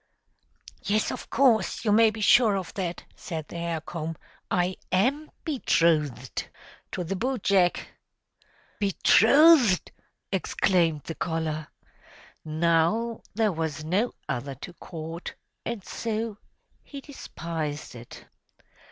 [0.81, 1.85] "Yes, of course!
[1.85, 4.17] you may be sure of that," said the hair comb.
[4.49, 6.47] "I AM betrothed
[6.93, 7.87] to the boot jack!"
[8.79, 9.91] "Betrothed!"
[10.31, 11.67] exclaimed the collar.
[12.43, 15.35] Now there was no other to court,
[15.67, 16.39] and so
[16.81, 18.25] he despised it.